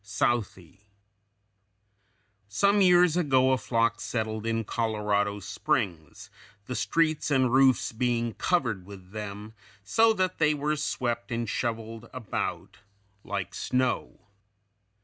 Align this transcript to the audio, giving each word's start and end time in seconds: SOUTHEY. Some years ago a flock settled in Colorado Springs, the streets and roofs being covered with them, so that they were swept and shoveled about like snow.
SOUTHEY. 0.03 0.79
Some 2.47 2.81
years 2.81 3.15
ago 3.15 3.51
a 3.51 3.57
flock 3.59 3.99
settled 4.01 4.47
in 4.47 4.63
Colorado 4.63 5.39
Springs, 5.39 6.31
the 6.65 6.73
streets 6.75 7.29
and 7.29 7.53
roofs 7.53 7.91
being 7.91 8.33
covered 8.33 8.83
with 8.87 9.11
them, 9.11 9.53
so 9.83 10.11
that 10.13 10.39
they 10.39 10.55
were 10.55 10.75
swept 10.75 11.31
and 11.31 11.47
shoveled 11.47 12.09
about 12.13 12.77
like 13.23 13.53
snow. 13.53 14.21